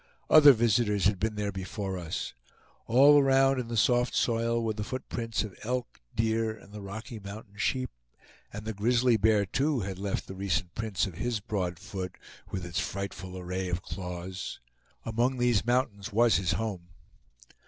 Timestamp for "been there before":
1.19-1.95